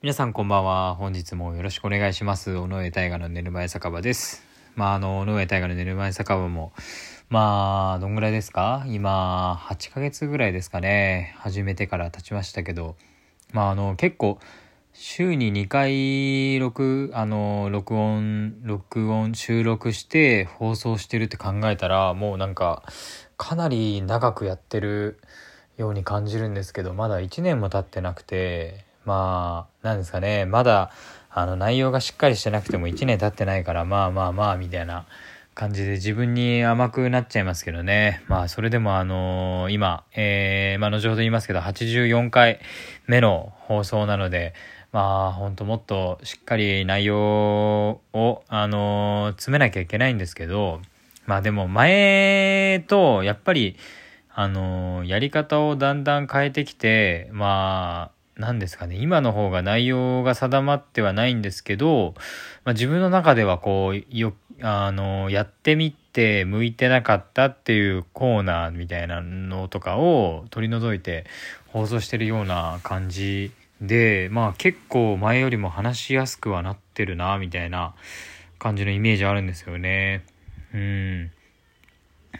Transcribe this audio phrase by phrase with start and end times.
[0.00, 0.94] 皆さんこんばんは。
[0.94, 2.54] 本日もよろしくお願いします。
[2.56, 4.44] 尾上大河の寝る前酒場です。
[4.76, 6.72] まあ、あの、尾上大河の寝る前酒場も、
[7.30, 8.84] まあ、どんぐらいですか？
[8.86, 11.34] 今、8ヶ月ぐらいですかね。
[11.38, 12.94] 始めてから経ちましたけど、
[13.52, 14.38] まあ、あの、結構、
[14.92, 22.84] 週に2回録、あの、録音、録音、収録して放送してるって考えたら、もうなんか、
[23.36, 25.18] かなり長くやってる
[25.76, 30.90] ように感じるんですけど、まだ1年も経ってなくて、まあ、なんですかね、まだ、
[31.30, 35.06] あの、内容がしっかりしてなくても1年経ってないから、まあまあまあ、みたいな
[35.54, 38.22] 感じで自分に甘くなっちゃいますけどね。
[38.28, 42.60] まあ、それでもあのー、今、えー、まあ、後ほど言いますけど、84回
[43.06, 44.52] 目の放送なので、
[44.92, 50.82] まあ、ほんともっとしっかり内容を、あのー、詰めなきゃいけないんですけど、
[51.24, 53.76] まあでも前と、やっぱり、
[54.40, 62.14] あのやり方をだんだん変えてきて、まあ、何ですかね、今の方が内容が定まってはないんですけど、
[62.64, 64.32] まあ、自分の中ではこう、よ、
[64.62, 71.26] あの、やってみて向いてなかったっていうコーナーみたいなのとかを取り除いて
[71.66, 77.94] 放送してるような感じで、まあ結構前よりも話しやすくはなってるな、みたいな
[78.60, 80.24] 感じのイメージあるんですよね。
[80.72, 81.30] うん。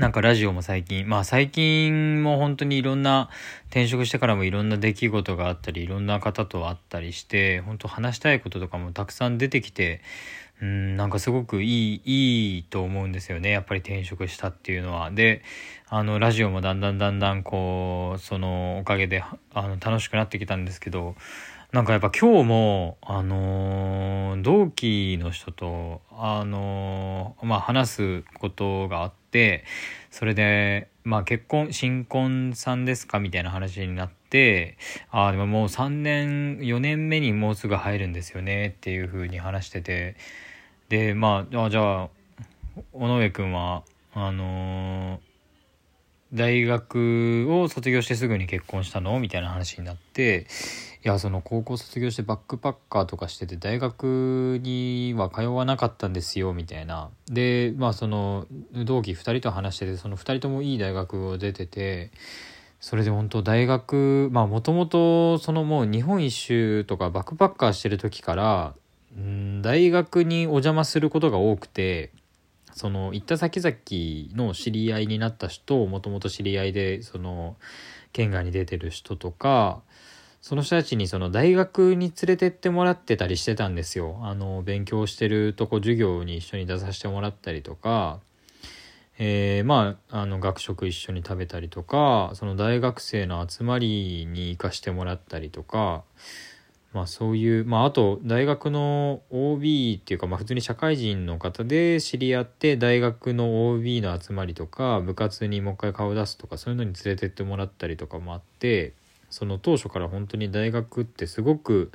[0.00, 3.28] なんかラジオも最近、まあ最近も本当にいろんな
[3.66, 10.00] 転職してからもいろんな出来事があったり、いろんな方と会ったりして、本当話したいこととかもたくさん出てきて、
[10.62, 13.50] うん、なんかすごくいい、いいと思うんですよね。
[13.50, 15.10] やっぱり転職したっていうのは。
[15.10, 15.42] で、
[15.90, 21.14] あの、ラジオもだんだんだんだんこう、そのおかげで、あの、楽しくなってきたんですけど、
[21.72, 29.64] なんかやっぱ今日も、あのー、同期の人と、あのー、まあ話すことがあって、
[30.10, 33.20] それで、まあ結婚、新婚さんですか？
[33.20, 34.76] みたいな話になって、
[35.10, 38.74] ああ、でももう3年、4年目にもうすぐ入るんですよね？
[38.76, 40.16] っていう風に話してて、
[40.88, 42.08] で、まあ、あじゃあ、
[42.92, 43.82] 尾上くんは、
[44.14, 49.18] あのー、大学を卒業してすぐに結婚したの？
[49.20, 50.46] みたいな話になって、
[51.02, 57.08] いや、その高校卒業してバックパッカーとかしてて、大学には通わなかったんですよ、みたいな。
[57.26, 62.10] で、まあその、同期2人と話してて、その2人ともいい大学を出てて、
[62.80, 68.74] それで本当大学、まあもともとそのもう日本一周とかバックパッカーしてる時から、
[69.18, 72.10] ん大学にお邪魔することが多くて、
[72.74, 73.74] その行った先々
[74.36, 77.56] の知り合いになった人をもともと知り合いで、その、
[78.12, 79.80] 県外に出てる人とか、
[80.40, 84.18] その人たちにその大学に連れてってもらってたりしてたんですよ。
[84.22, 88.20] あの、勉強してるとこ授業に一緒に出させてもらったりとか、
[89.18, 96.04] えー、まあ、あの、学食一緒に食べたりとか、その大学生の集まりに行かしてもらったりとか、
[96.92, 108.94] まあそういう、まああと大学の OB っていうかまあ普通に社会人の方で知り合って大学の OB の集まりとか部活にもう一回顔出すとかそういうのに連れてってもらったりとかもあって。
[109.30, 111.90] その当初から本当に大学ってすごく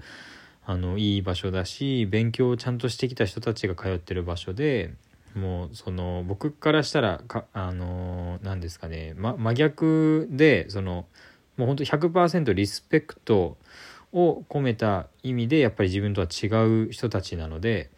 [0.66, 4.94] あのいい場所だし勉強をちゃんとしてきた人たちが通ってる場所で
[5.36, 11.06] もうその僕からしたらかあの何ですかね、ま、真逆でその
[11.58, 13.58] もう本当100%リスペクト
[14.12, 16.48] を込めた意味でやっぱり自分とは違
[16.88, 17.92] う人たちなので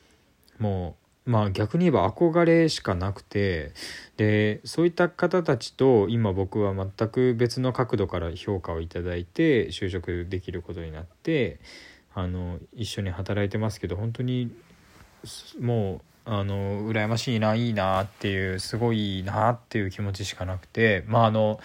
[0.60, 3.74] もうまあ逆に言えば憧れしかなくて
[4.16, 11.60] でそういった方たちと今僕は全く別の角度から評価をいただいて就職できることになって
[12.16, 14.52] あの一緒に働いてますけど本当に
[15.60, 21.60] もうあの羨ましいないいなっていうすごいなっていう気持ちしかなくてまああの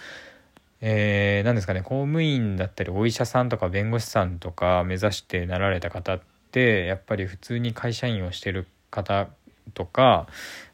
[0.85, 9.29] えー、何ですかね公務員だったりお医者さんとか弁護士さんとか目指してなられた方ってやっぱり普通に会社員をしてる方
[9.73, 10.27] とか、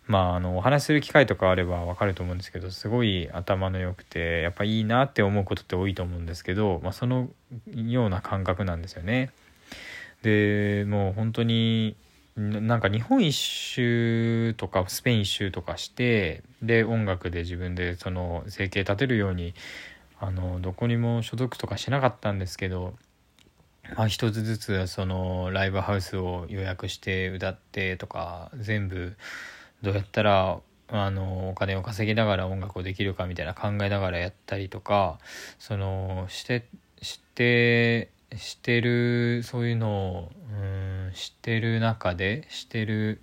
[0.07, 7.29] まあ、あの、お話しする機会とかあればわかると思うんですけど、すごい頭の良くて、やっぱいいなって思うことって多いと思うんですけど、まあ、その
[7.75, 9.30] ような感覚なんですよね。
[10.24, 11.95] で、もう本当に、
[12.39, 19.53] なんか日本一周とかスペイン一周とかしてで音楽で自分でその生計立てるように
[20.21, 22.94] あのどこにも所属とかしなかったんですけど
[23.95, 29.15] まあ、一つずつそのライブハウスを予約して歌ってとか全部
[29.81, 30.59] どうやったら
[30.89, 35.19] あのお金を稼ぎながら音楽をできるかみたいな考えながらやったりとか
[35.59, 36.65] そのして
[37.01, 40.56] してしてるそういうのをう
[41.09, 43.21] んしてる中でしてる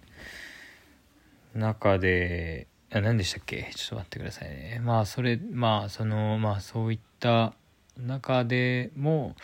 [1.54, 3.70] 中であ何でしたっけ？
[3.74, 4.80] ちょっと待ってくださいね。
[4.82, 7.54] まあそれまあそのまあそういった
[7.98, 9.34] 中でも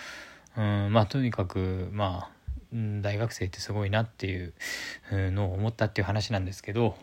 [0.56, 2.42] うんまあとにかくまあ
[3.00, 4.52] 大学生ってすごいなっていう
[5.10, 6.96] のを思ったっていう話なんですけど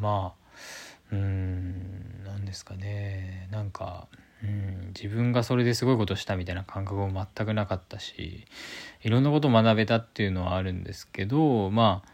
[0.00, 0.46] まあ
[1.12, 3.48] うん何ですかね。
[3.50, 4.08] なんか
[4.42, 8.46] うん自分がそれですごいことしたみたいな感覚も全くなかったし
[9.02, 12.08] いろんなことを学べたっていうのはあるんですけどまあ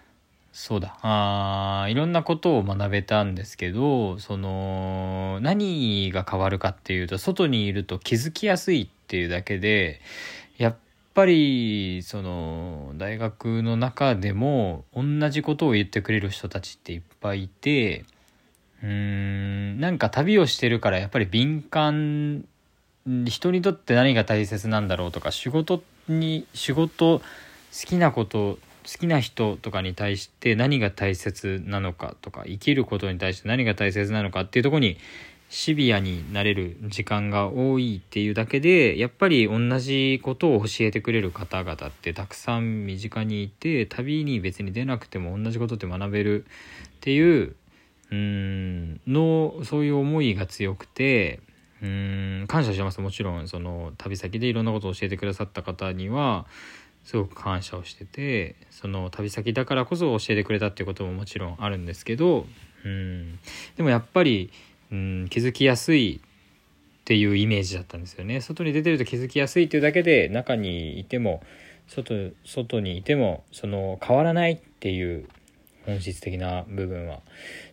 [0.53, 0.99] そうだ。
[1.03, 10.01] あいろんなことを学べたんですけどその何が変わるかっていうと外にいると気づきやすいってていうだけで
[10.57, 10.77] やっ
[11.13, 18.07] ぱりその大学の中でも同じことを言ってくれる人たちっていっぱいいて
[18.83, 22.47] うーんなんか旅をしてるからやっぱり敏感
[23.07, 27.25] 人にとって何が大切なんだろうとか仕事に仕事好
[27.85, 34.97] きなこと好きな人とかに対して何が大切なのかとか生きることに対して何が大切なのかっていうとこに
[35.55, 46.49] シビアになれる時間が多いっていうだけでやっぱり同じことを教えてくれる方々ってたくさん身近にいて旅に別に出なくても同じことって学べるっ
[47.01, 47.55] ていう
[48.11, 51.41] うんのそういう思いが強くて
[51.83, 53.03] うん感謝します。
[53.03, 56.47] もちろんその旅先でいろんなことを教えてくださった方には
[57.05, 62.47] すごく感謝をしててその旅先だからこそ教えてくれたっていうことももちろんあるんですけど
[62.87, 63.39] うん
[63.77, 64.51] でもやっぱり
[64.93, 68.41] うん気づきやすいっていうイメージだったんですよね。
[68.41, 71.43] 外に出てると気づきやすいっていうだけで中にいても
[71.89, 75.29] 外外にいてもその変わらないっていう
[75.87, 77.21] 本質的な部分はっ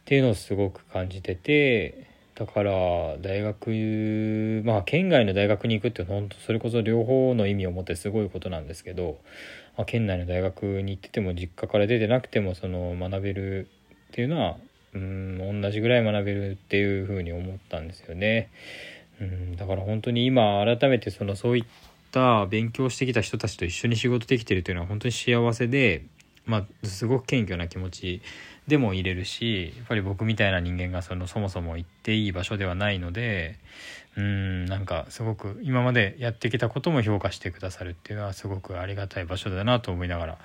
[0.05, 2.71] ていうのをすごく感じててだから
[3.19, 9.19] 大学まあ県外の大学に行くって本当それこそ両方の意味を持ってすごいことなんですけど、
[9.77, 13.67] まあ、県内の大学に行ってても実家から出てなくてもその学べる
[14.09, 14.57] っていうのは
[14.93, 18.49] うん同じぐらい学べるっていうふうに思ったんですよね。
[19.21, 21.65] うんだから本当に今改めてそのそういっ
[22.11, 26.03] た勉強してきた人たちと一緒に仕事できてるというのは本当に幸せで、
[26.49, 28.21] まあ、すごく謙虚な気持ち
[28.67, 33.55] でも入れるしやっぱり僕みたいな人間がそのそもそも行っていい場所ではないので
[34.17, 40.37] うんなんかすごく今までやってきたことも評価してくださるっていうのはすごくありがたい場所だなと思いながら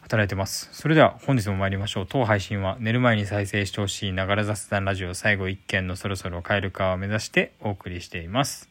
[0.00, 0.70] 働いてます。
[0.72, 2.06] それでは本日も参りましょう。
[2.08, 8.68] 当配信は寝る前に再生してほしいながら雑談ラジオ最後1件のそろそろ帰るかを目指してお送りしています。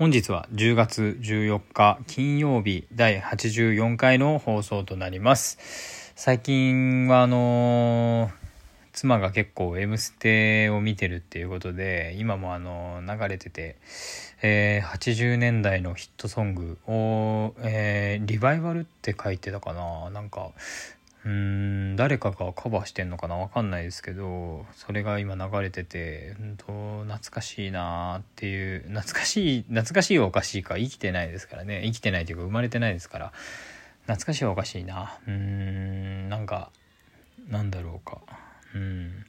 [0.00, 5.58] 本日は10月14日金曜日第84回の放送となります。
[6.16, 8.30] 最近はあのー、
[8.94, 13.76] 妻が結構「M ステ」を見てるっていうことで今もあの流れてて、
[14.40, 20.52] えー、80年代のヒットソングを、えー、リバイバルって書いてたかななんか
[21.22, 23.34] 誰かがカバーしてんのかな？
[23.36, 26.64] わかんないですけどそれが今流れてて本当
[27.04, 31.82] 懐かしいなーっていう懐かしい懐かしいはおかしいか生きてないですからね。
[31.84, 33.32] 生きてないというか生まれてないですから。
[34.04, 35.18] 懐かしいはおかしいな。
[35.26, 36.70] うーんなんか
[37.50, 38.22] なんだろうか。
[38.74, 39.26] うん。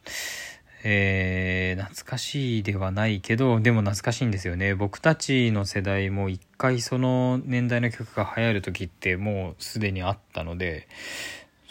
[0.83, 4.73] えー、懐かしいではないけどでも懐かしいんですよね。
[4.73, 10.87] 僕たちの世代も一回その年代の曲が流行る時ってもうすでにあったので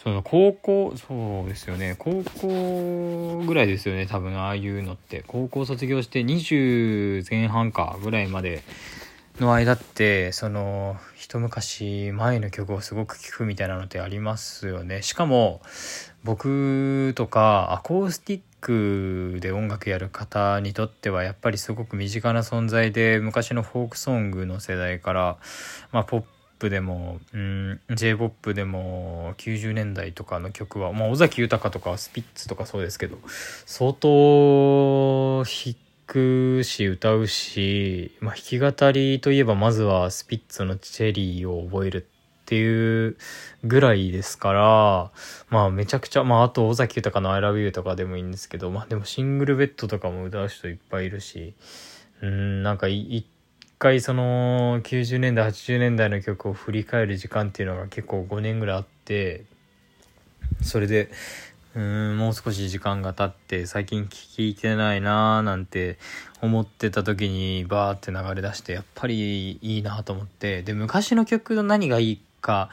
[0.03, 1.95] その高校そうですよね。
[1.99, 5.23] 高校ぐらいですよね多分ああいうのって。
[5.27, 8.63] 高校卒業して20前半かぐらいまで
[9.39, 15.03] の間ってその一昔前の曲をすごく聴くみたいなのってありますよね。
[15.03, 15.61] しかも
[16.23, 25.37] 僕とかアコースティックで音楽やる方にとってはやっぱりすごく身近な存在で昔のフォークソングの世代から、
[25.91, 26.27] まあ、ポップ
[26.61, 33.17] プでも、うん、J-POP でも90年代とかの曲は、まあ、尾崎豊とかスピッツとかそうですけど、
[33.65, 35.75] 相当弾
[36.05, 43.17] くし歌うし、まあ、弾き語りといえばまずはスピッツのチェリーを覚えるっていう
[43.63, 45.11] ぐらいですから、
[45.49, 51.55] まあめちゃくちゃ、まああと尾崎豊の I love you とかでもいいんですけど、まあでもシングルベッドとかも歌う人いっぱいいるし、
[52.21, 53.25] うん、なんか一
[53.81, 59.43] 回その90年代80年代の曲を振り返る時間っていうのが結構5年ぐらいあって
[60.61, 61.09] それで
[61.73, 65.97] うんもう少し時間が経って最近聴いてないなーなんて
[66.43, 72.69] 思ってた時にバーって流れ出してやっぱりいいなと思ってで昔の曲の何がいいか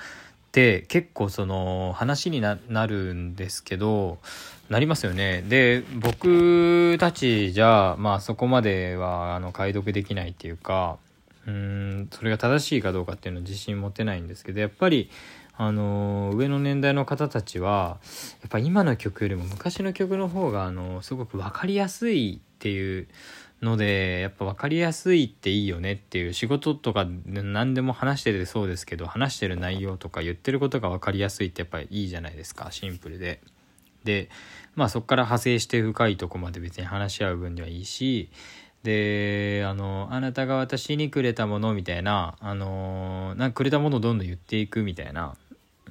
[0.48, 4.18] って結構その話になるんですけど
[4.70, 5.42] なりますよね。
[5.42, 10.98] で僕たちじゃまあそこまではあの解読できないっていうか
[11.46, 15.10] うんそれが正しいかどうかっていうのは自信持てないんですけどやっぱり
[15.56, 17.98] あの上の年代の方たちは
[18.40, 23.08] やっぱ今の曲よりも昔の曲の方があのすごく分かりやすいっていう
[23.62, 33.40] のでやっぱ分かりやすいっていいよねっていう仕事とか何でも話しててそうですけど話してる内容とか言ってることが分かりやすいってやっぱりいいじゃないですかシンプルで。
[34.04, 34.30] で
[34.76, 38.30] まあそこから派生して深いとこまで別に話し合う分にはいいし
[38.84, 45.36] であのあなたが私にくれたものみたいなあのなんかくれたものをどんどん言っていくみたいな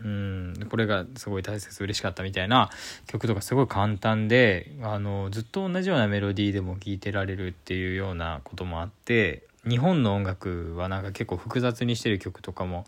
[0.03, 0.67] うん。
[0.69, 2.69] これがすごい大切嬉しかったみたいな
[3.07, 12.85] 曲とかすごい簡単であのずっと同じようなメロディーでも聴いてられるっていうようなこともあって日本の音楽はなんか結構複雑にしてる曲とかも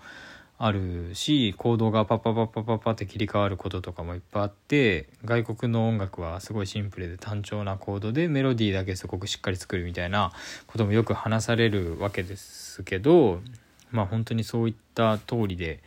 [0.61, 10.33] あるしコードがパッパパッパパッパって切り替わることとかもいっぱいあって外国の音楽はすごいシンプルで単調なコードでメロディーだけすごくしっかり作るみたいな
[10.67, 13.39] こともよく話されるわけですけど
[13.91, 15.79] まあ本当にそういった通りで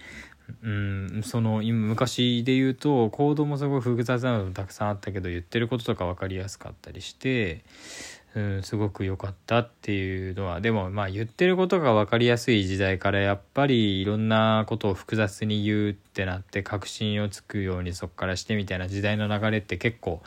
[0.62, 7.64] うんその今昔で言うとコードもすごい複雑なのもたくさんあったけど言ってることとか分かりやすかったりして
[8.34, 20.22] うんすごく良かったっていうのはでもまあ言ってることが分かりやすい時代からやっぱりいろんなことを複雑に言うってなって確信をつくようにそっからしてみたいな時代の流れって結構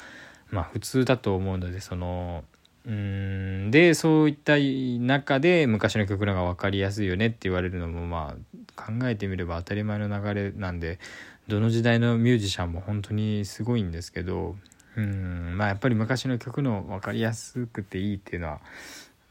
[0.51, 2.44] まあ普通だと思うのでその
[2.86, 11.00] うんでそういった中で昔の曲の方が分かりやすいよねって言われるのもまあ考えてみれば当たり前の流れなんで
[11.48, 14.55] どの時代のミュージシャンも本当にすごいんですけど
[14.98, 18.62] うんまあやっぱり昔の曲の分かりやすくていいっていうのは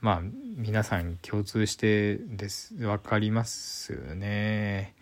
[0.01, 0.23] まあ
[0.57, 4.95] 皆さん共通してです分かりますよね。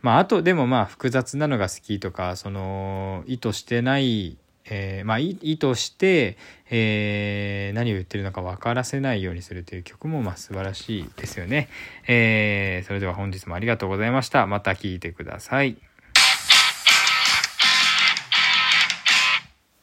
[0.00, 6.36] まああとでもまあ複雑なのが好きとかその意図してないえー、まあ、意図して、
[6.70, 11.68] えー、何を言ってるのか分からせないようにするという曲も、まあ、素晴らしいですよね。
[12.06, 14.46] えー、それでは本日もありがとうございました。
[14.46, 15.91] また聴いてください。